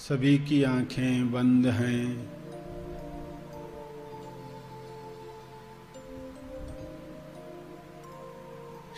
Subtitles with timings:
[0.00, 2.30] सभी की आँखें बंद हैं।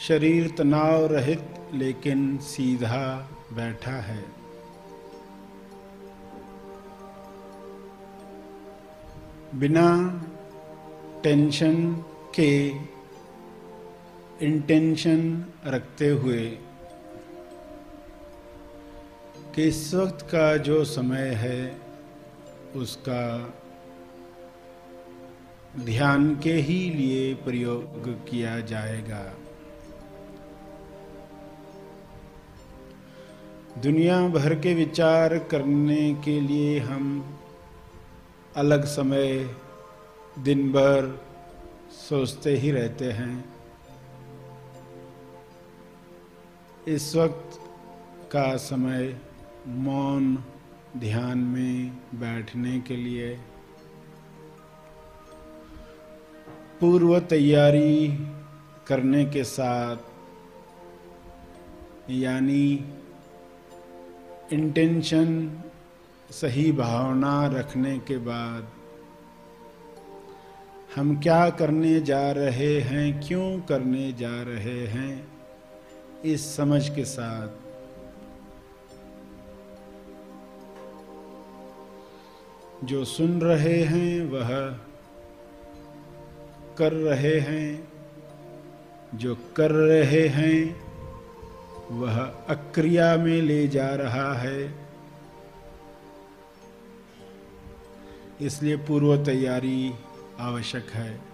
[0.01, 1.43] शरीर तनाव रहित
[1.75, 4.25] लेकिन सीधा बैठा है।
[9.55, 9.89] बिना
[11.25, 12.05] टेंशन
[12.41, 12.69] के
[14.47, 16.59] इंटेंशन रखते हुए
[19.55, 21.77] कि इस वक्त का जो समय है,
[22.77, 23.55] उसका
[25.81, 29.35] ध्यान के ही लिए प्रयोग किया जाएगा।
[33.83, 37.39] दुनिया भर के विचार करने के लिए हम
[38.57, 39.57] अलग समय
[40.39, 41.21] दिन भर
[42.09, 43.45] सोचते ही रहते हैं।
[46.89, 47.61] इस वक्त
[48.33, 49.21] का समय
[49.67, 50.37] मौन
[50.97, 53.29] ध्यान में बैठने के लिए।
[56.81, 58.09] पूर्व तैयारी
[58.87, 59.97] करने के साथ,
[62.11, 62.85] यानी
[64.53, 65.51] इंटेंशन
[66.31, 68.69] सही भावना रखने के बाद,
[70.97, 75.27] हम क्या करने जा रहे हैं, क्यों करने जा रहे हैं,
[76.25, 77.62] इस समझ के साथ
[82.85, 84.49] जो सुन रहे हैं वह
[86.79, 87.89] कर रहे हैं।
[89.15, 90.83] जो कर रहे हैं
[91.91, 94.75] वह अक्रिया में ले जा रहा है।
[98.41, 99.95] इसलिए पूर्व तैयारी
[100.39, 101.32] आवश्यक है।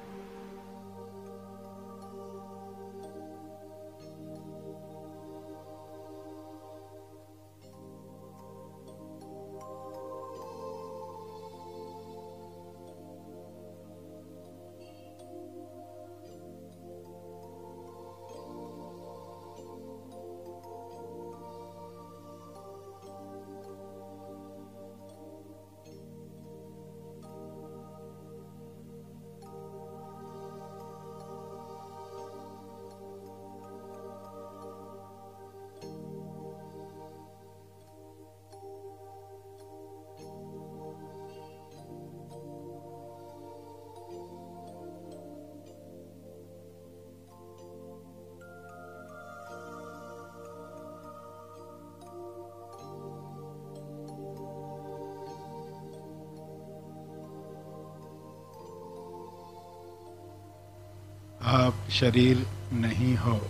[61.91, 63.41] शरीर नहीं हो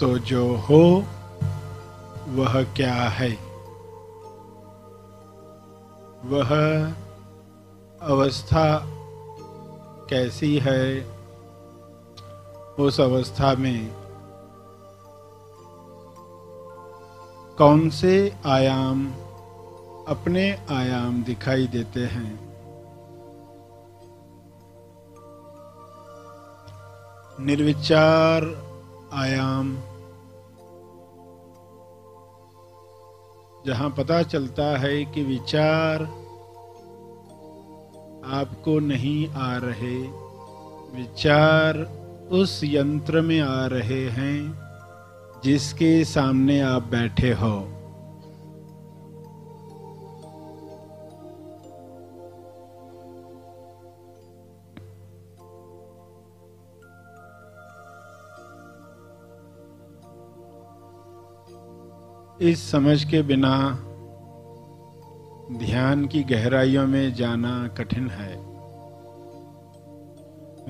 [0.00, 1.04] तो जो हो,
[2.28, 3.30] वह क्या है?
[6.24, 6.86] वह
[8.02, 8.84] अवस्था
[10.10, 11.00] कैसी है?
[12.78, 13.90] उस अवस्था में
[17.58, 19.12] कौन से आयाम
[20.08, 22.45] अपने आयाम दिखाई देते हैं?
[27.40, 28.44] निर्विचार
[29.12, 29.76] आयाम।
[33.66, 36.02] जहाँ पता चलता है कि विचार
[38.32, 39.98] आपको नहीं आ रहे,
[41.00, 41.78] विचार
[42.32, 44.58] उस यंत्र में आ रहे हैं
[45.44, 47.75] जिसके सामने आप बैठे हो।
[62.40, 63.70] इस समझ के बिना
[65.58, 68.36] ध्यान की गहराइयों में जाना कठिन है।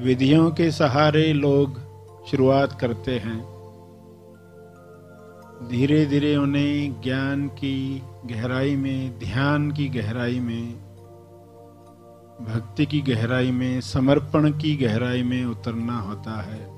[0.04, 1.80] विधियों के सहारे लोग
[2.26, 3.44] शुरुआत करते हैं।
[5.68, 10.72] धीरे धीरे उन्हें ज्ञान की गहराई में, ध्यान की गहराई में,
[12.40, 16.75] भक्ति की गहराई में, समर्पण की गहराई में उतरना होता है।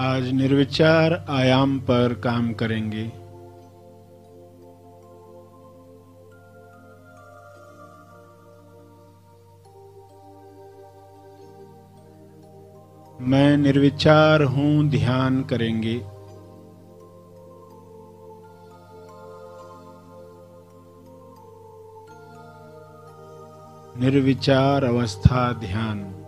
[0.00, 3.02] आज निर्विचार आयाम पर काम करेंगे।
[13.20, 15.96] मैं निर्विचार हूँ ध्यान करेंगे।
[24.00, 26.19] निर्विचार अवस्था ध्यान।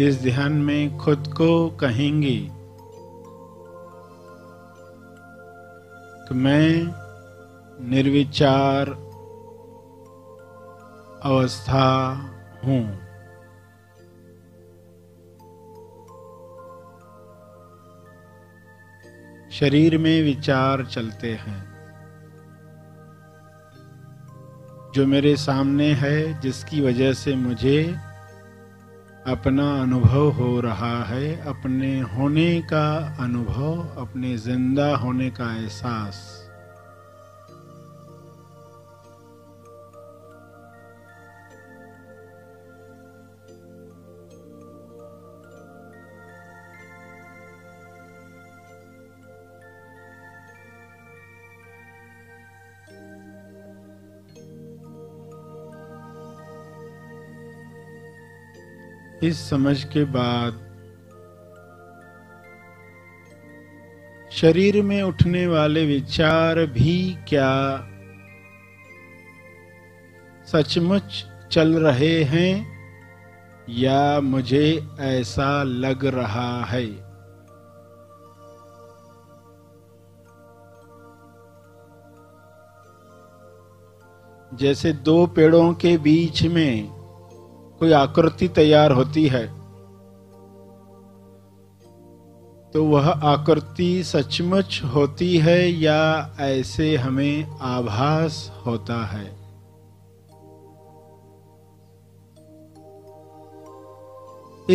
[0.00, 2.50] इस ध्यान में खुद को कहेंगे।
[6.28, 6.86] कि मैं
[7.88, 8.86] निर्विचार
[11.22, 12.12] अवस्था
[12.64, 12.98] हूँ।
[19.50, 21.70] शरीर में विचार चलते हैं।
[24.94, 28.09] जो मेरे सामने है, जिसकी वजह से मुझे
[29.30, 36.39] अपना अनुभव हो रहा है अपने होने का अनुभव अपने ज़िंदा होने का एहसास।
[59.22, 60.66] इस समझ के बाद
[64.32, 67.78] शरीर में उठने वाले विचार भी क्या
[70.46, 72.80] सचमुच चल रहे हैं
[73.68, 77.10] या मुझे ऐसा लग रहा है?
[84.54, 86.99] जैसे दो पेड़ों के बीच में
[87.80, 89.60] कोई आकृति तैयार होती है
[92.72, 99.40] तो वह आकृति सचमुच होती है या ऐसे हमें आभास होता है?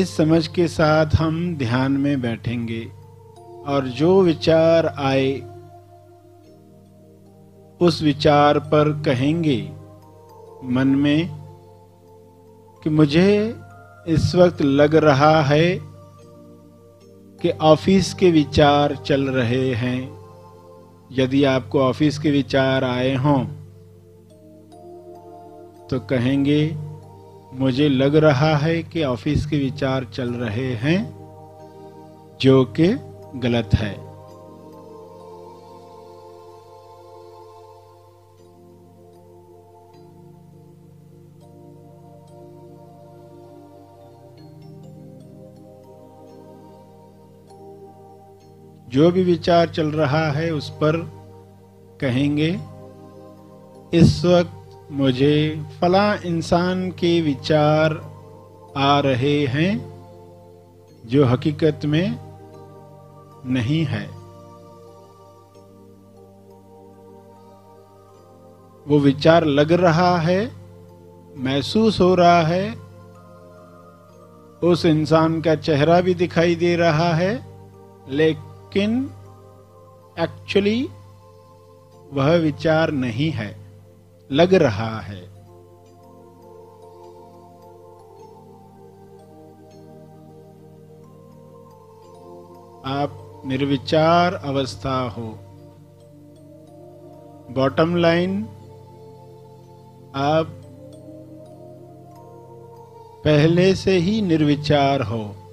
[0.02, 2.92] इस समझ के साथ हम ध्यान में बैठेंगे,
[3.68, 5.40] और जो विचार आए,
[7.82, 9.72] उस विचार पर कहेंगे,
[10.64, 11.45] मन में
[12.86, 13.56] कि मुझे
[14.08, 15.80] इस वक्त लग रहा है
[17.42, 20.20] कि ऑफ़िस के विचार चल रहे हैं।
[21.12, 23.44] यदि आपको ऑफ़िस के विचार आए हों
[25.90, 26.76] तो कहेंगे,
[27.54, 31.02] मुझे लग रहा है कि ऑफ़िस के विचार चल रहे हैं,
[32.42, 32.88] जो कि
[33.40, 34.05] गलत है।
[48.90, 50.98] जो भी विचार चल रहा है उस पर
[52.02, 52.50] कहेंगे,
[53.94, 57.94] इस वक्त मुझे फला इंसान के विचार
[58.78, 59.74] आ रहे हैं
[61.06, 62.20] जो हकीकत में
[63.46, 64.06] नहीं है।
[68.88, 70.52] वो विचार लग रहा है,
[71.38, 72.70] महसूस हो रहा है,
[74.64, 77.34] उस इंसान का चेहरा भी दिखाई दे रहा है,
[78.10, 79.10] लेकिन लेकिन
[80.20, 80.90] एक्चुअली
[82.14, 83.56] वह विचार नहीं है,
[84.32, 85.22] लग रहा है।
[92.86, 95.28] आप निर्विचार अवस्था हो।
[97.52, 98.44] बॉटम लाइन
[100.16, 100.48] आप
[103.26, 105.45] पहले से ही निर्विचार हो।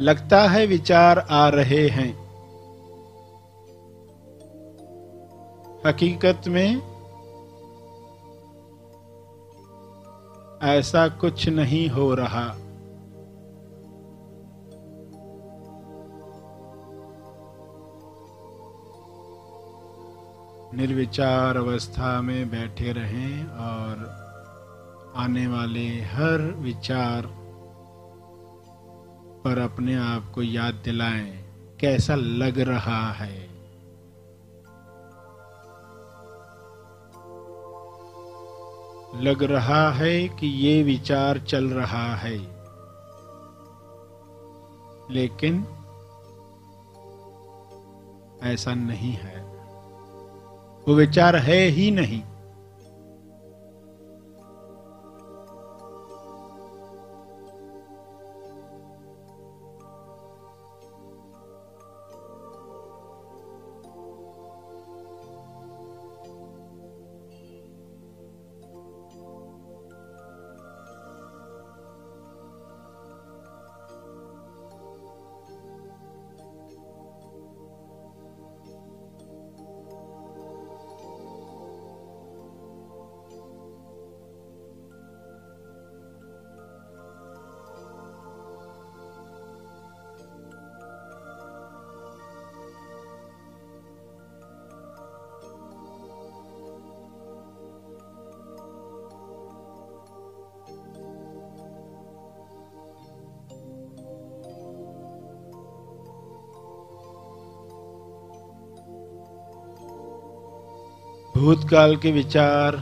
[0.00, 2.12] लगता है विचार आ रहे हैं।
[5.86, 6.76] हकीकत में
[10.62, 12.54] ऐसा कुछ नहीं हो रहा।
[20.74, 24.16] निर्विचार अवस्था में बैठे रहें और
[25.16, 27.39] आने वाले हर विचार
[29.44, 31.30] पर अपने आप को याद दिलाएँ,
[31.80, 33.50] कैसा लग रहा है।
[39.16, 42.36] लग रहा है कि ये विचार चल रहा है,
[45.10, 45.64] लेकिन
[48.42, 49.40] ऐसा नहीं है।
[50.88, 52.22] वो विचार है ही नहीं।
[111.40, 112.76] भूतकाल के विचार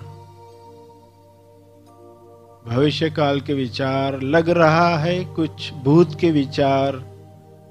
[2.69, 6.97] भविष्य काल के विचार, लग रहा है कुछ भूत के विचार,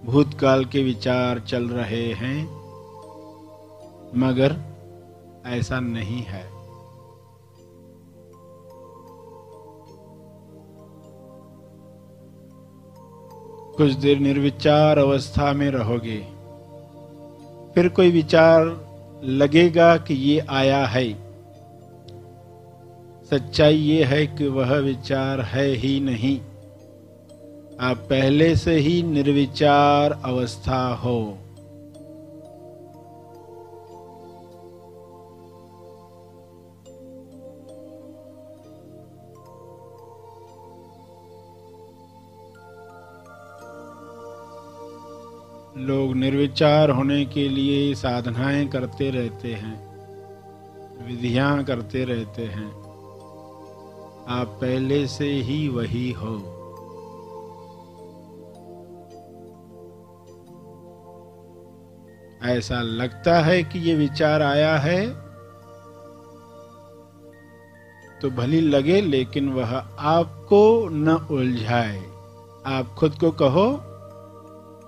[0.05, 2.43] भूतकाल के विचार चल रहे हैं,
[4.17, 4.55] मगर
[5.49, 6.43] ऐसा नहीं है।
[13.77, 16.19] कुछ देर निर्विचार अवस्था में रहोगे,
[17.75, 18.86] फिर कोई विचार
[19.23, 21.13] लगेगा कि ये आया है।
[23.29, 26.39] सच्चाई ये है कि वह विचार है ही नहीं।
[27.79, 31.37] आप पहले से ही निर्विचार अवस्था हो।
[45.77, 49.75] लोग निर्विचार होने के लिए साधनाएँ करते रहते हैं,
[51.07, 52.69] विधियाँ करते रहते हैं।
[54.29, 56.35] आप पहले से ही वही हो।
[62.43, 65.05] ऐसा लगता है कि ये विचार आया है
[68.21, 69.75] तो भली लगे, लेकिन वह
[70.09, 71.99] आपको न उलझाए।
[72.65, 73.86] आप खुद को कहो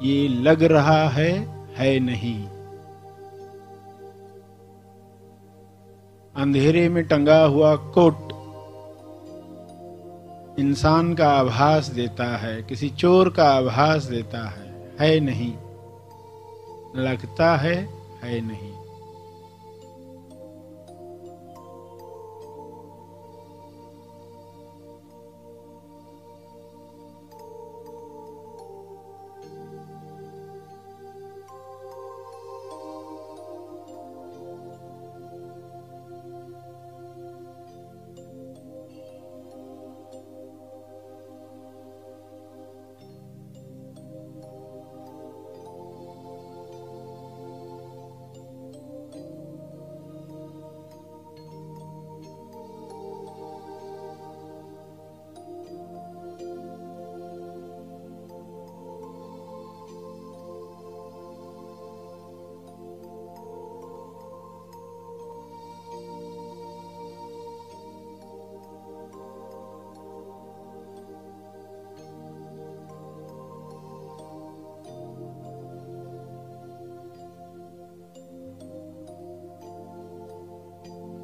[0.01, 1.31] ये लग रहा है
[1.75, 2.45] है नहीं।
[6.35, 8.29] अंधेरे में टंगा हुआ कोट
[10.59, 15.53] इंसान का आभास देता है, किसी चोर का आभास देता है है नहीं।
[16.95, 17.75] लगता है
[18.23, 18.68] है नहीं।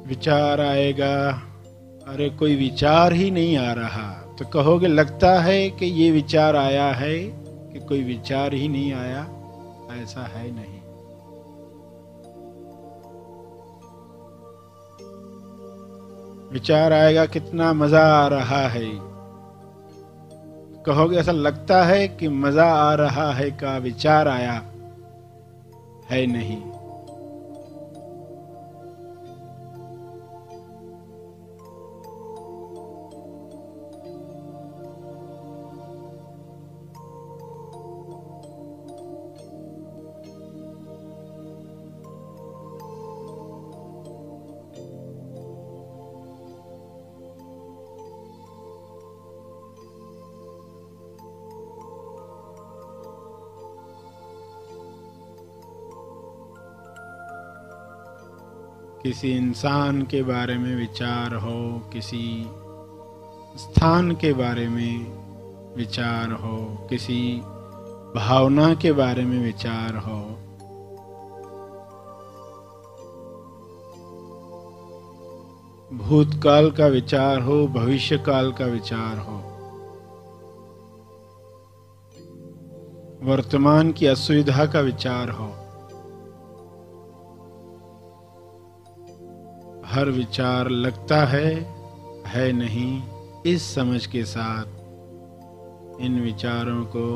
[0.06, 1.30] विचार आएगा।
[2.08, 6.86] अरे, कोई विचार ही नहीं आ रहा। तो कहोगे, लगता है कि ये विचार आया
[6.86, 7.18] है
[7.72, 9.28] कि कोई विचार ही नहीं आया।
[10.02, 10.80] ऐसा है नहीं।
[16.52, 18.90] विचार आएगा, कितना मज़ा आ रहा है।
[20.82, 24.62] कहोगे, ऐसा लगता है कि मज़ा आ रहा है, का विचार आया
[26.10, 26.75] है नहीं।
[59.06, 62.46] किसी इंसान के बारे में विचार हो, किसी
[63.58, 65.06] स्थान के बारे में
[65.76, 67.40] विचार हो, किसी
[68.16, 70.20] भावना के बारे में विचार हो।
[75.96, 79.36] भूतकाल का विचार हो भविष्य काल का विचार हो।
[83.22, 85.65] वर्तमान की असुविधा का विचार हो।
[89.96, 91.54] हर विचार लगता है
[92.26, 93.02] है नहीं।
[93.46, 94.66] इस समझ के साथ
[96.00, 97.06] इन विचारों को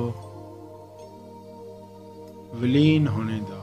[2.55, 3.60] विलीन होने दो।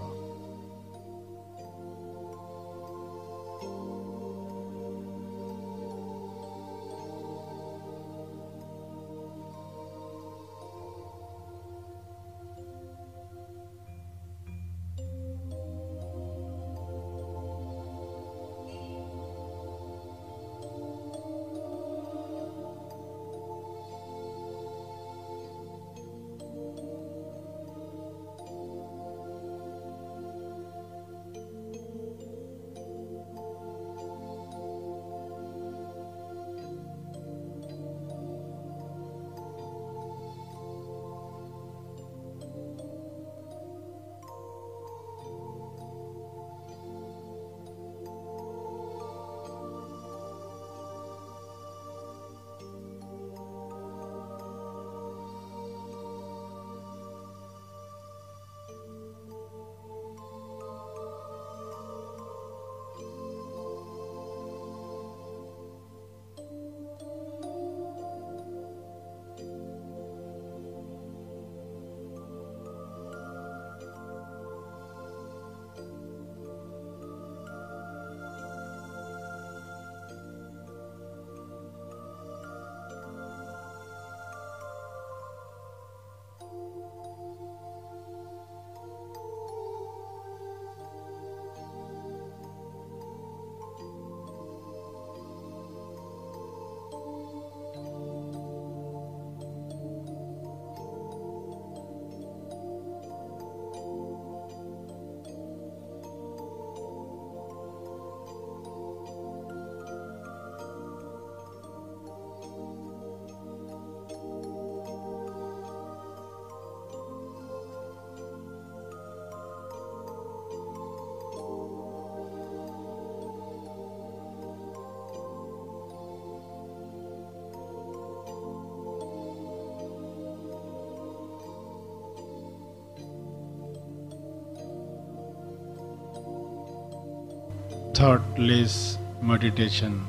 [137.97, 140.05] Thoughtless meditation.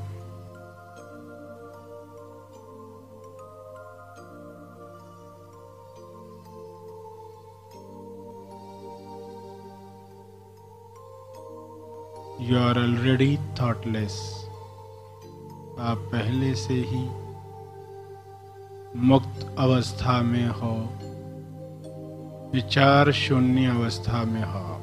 [12.38, 14.18] You are already thoughtless.
[15.80, 17.04] आप पहले से ही
[19.08, 20.74] मुक्त अवस्था में हो
[22.54, 24.77] विचार शून्य अवस्था में हो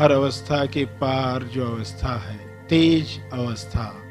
[0.00, 4.02] हर अवस्था के पार जो अवस्था है, तेज अवस्था।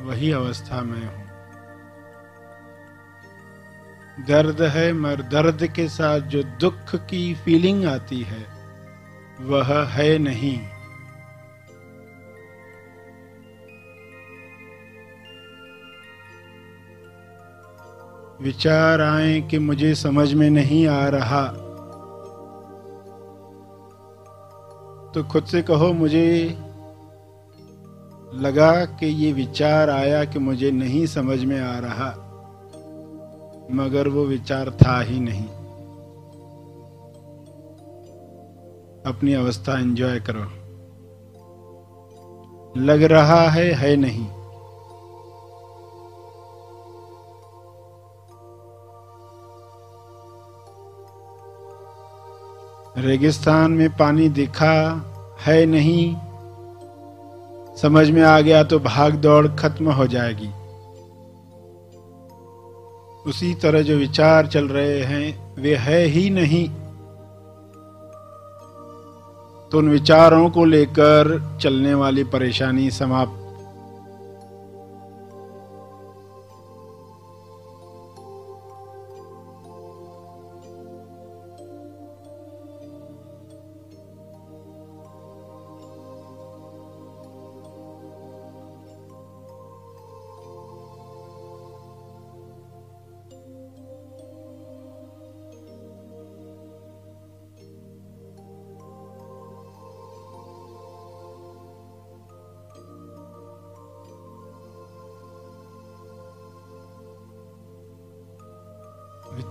[0.00, 1.24] वही अवस्था में हूँ।
[4.26, 8.46] दर्द है, मगर दर्द के साथ जो दुख की फीलिंग आती है,
[9.40, 10.60] वह है नहीं।
[18.40, 21.63] विचार आए कि मुझे समझ में नहीं आ रहा।
[25.14, 26.58] तो खुद से कहो, मुझे
[28.34, 32.20] लगा कि ये विचार आया कि मुझे नहीं समझ में आ रहा,
[33.70, 35.44] मगर वो विचार था ही नहीं।
[39.06, 40.44] अपनी अवस्था एंजॉय करो।
[42.80, 44.43] लग रहा है है नहीं।
[52.98, 54.74] रेगिस्तान में पानी दिखा
[55.40, 56.16] है नहीं।
[57.76, 60.48] समझ में आ गया तो भाग दौड़ खत्म हो जाएगी।
[63.30, 66.68] उसी तरह जो विचार चल रहे हैं, वे है ही नहीं।
[69.70, 73.43] तो उन विचारों को लेकर चलने वाली परेशानी समाप्त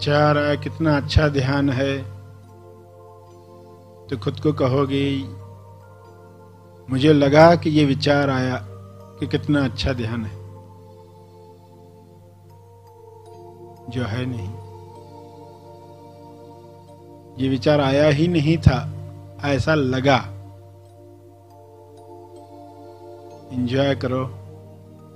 [0.03, 2.03] विचार आया कितना अच्छा ध्यान है।
[4.07, 5.23] तो खुद को कहोगे,
[6.89, 8.65] मुझे लगा कि ये विचार आया
[9.19, 10.35] कि कितना अच्छा ध्यान है।
[13.89, 14.49] जो है नहीं।
[17.43, 18.91] ये विचार आया ही नहीं था,
[19.43, 20.17] ऐसा लगा।
[23.53, 24.29] इंजॉय करो,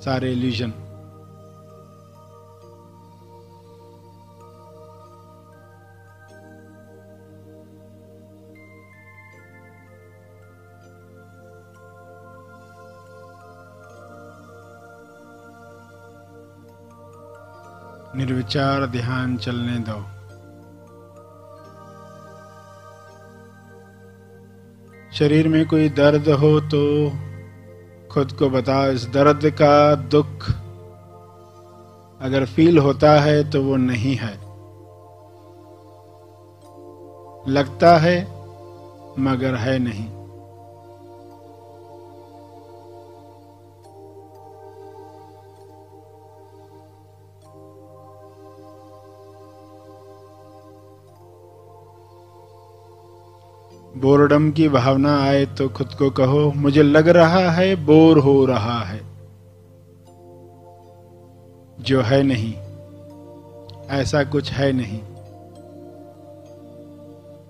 [0.01, 0.73] सारे इल्यूजन
[18.17, 20.05] निर्विचार ध्यान चलने दो।
[25.13, 27.11] शरीर में कोई दर्द हो तो
[28.11, 30.49] खुद को बताओ इस दर्द का दुख।
[32.21, 34.47] अगर फील होता है तो वो नहीं है।
[37.53, 38.23] लगता है,
[39.19, 40.16] मगर है नहीं।
[53.95, 58.79] बोरडम की भावना आए तो खुद को कहो, मुझे लग रहा है बोर हो रहा
[58.83, 59.01] है।
[61.79, 62.53] जो है नहीं,
[63.89, 64.99] ऐसा कुछ है नहीं।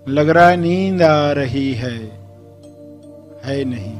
[0.08, 1.96] लग रहा नींद आ रही है
[3.44, 3.98] है नहीं।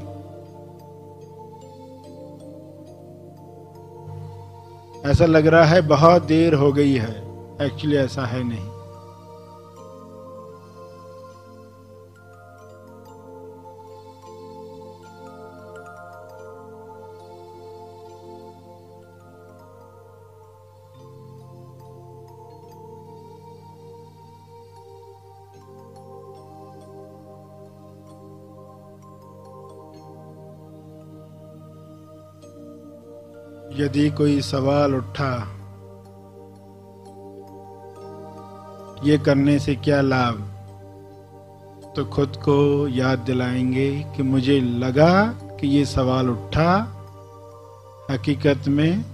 [5.11, 7.15] ऐसा लग रहा है बहुत देर हो गई है
[7.63, 8.78] एक्चुअली ऐसा है नहीं।
[33.79, 35.55] यदि कोई सवाल उठा,
[39.05, 40.55] ये करने से क्या लाभ?
[41.97, 46.95] तो खुद को याद दिलाएँगे कि मुझे लगा कि ये सवाल उठा।
[48.11, 49.05] हकीकत में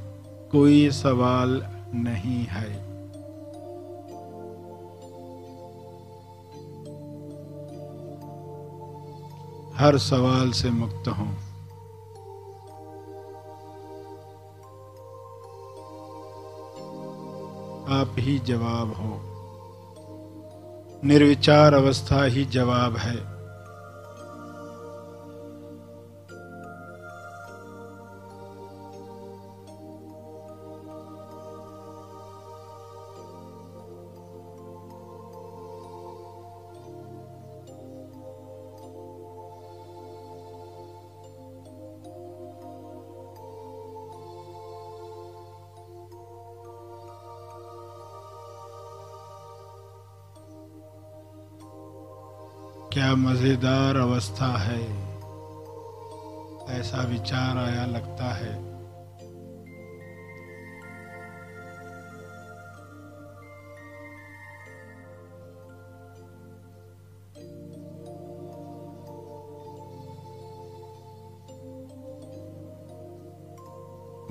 [0.53, 2.85] कोई सवाल नहीं है।
[9.77, 11.44] हर सवाल से मुक्त हूँ।
[17.89, 19.35] आप ही जवाब हो।
[21.05, 23.34] निर्विचार अवस्था ही जवाब है।
[52.95, 54.83] क्या मज़ेदार अवस्था है।
[56.81, 58.53] ऐसा विचार आया लगता है।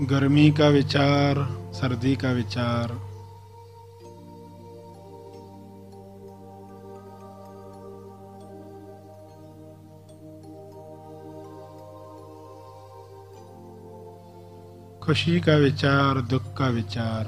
[0.06, 1.36] गर्मी का विचार,
[1.74, 3.13] सर्दी का विचार
[15.04, 17.24] खुशी का विचार, दुख का विचार।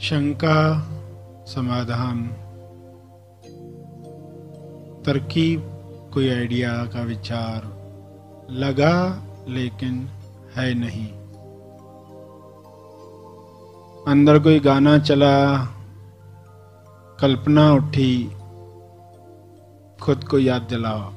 [0.00, 0.88] शंका,
[1.44, 2.26] समाधान।
[5.06, 5.60] तरकीब,
[6.14, 7.64] कोई आइडिया का विचार।
[8.50, 10.08] लगा, लेकिन
[10.56, 11.08] है नहीं।
[14.08, 15.66] अंदर कोई गाना चला,
[17.20, 18.24] कल्पना उठी,
[20.02, 21.15] खुद को याद दिलाओ।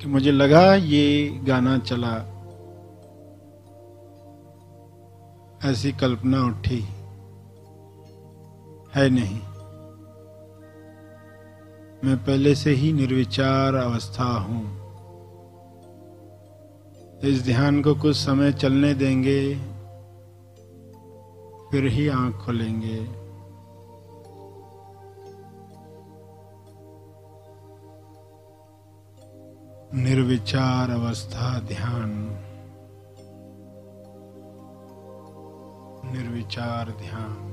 [0.00, 2.16] कि मुझे लगा ये गाना चला।
[5.70, 6.88] ऐसी कल्पना उठी।
[8.94, 9.40] है नहीं।
[12.04, 14.80] मैं पहले से ही निर्विचार अवस्था हूँ।
[17.20, 19.54] इस ध्यान को कुछ समय चलने देंगे,
[21.70, 23.19] फिर ही आँख खोलेंगे।
[29.94, 32.10] निर्विचार अवस्था ध्यान।
[36.12, 37.49] निर्विचार ध्यान।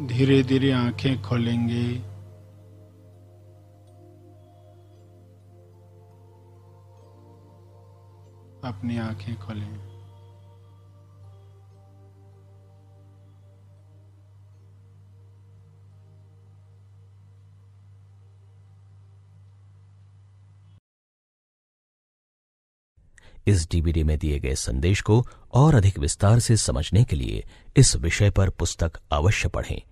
[0.00, 1.96] धीरे धीरे आँखें खोलेंगे।
[8.68, 9.95] अपनी आँखें खोलें।
[23.46, 27.44] इस डीवीडी में दिए गए संदेश को और अधिक विस्तार से समझने के लिए
[27.76, 29.82] इस विषय पर पुस्तक अवश्य पढ़ें।